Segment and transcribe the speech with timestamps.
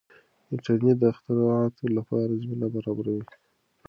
[0.53, 3.25] انټرنیټ د اختراعاتو لپاره زمینه برابروي.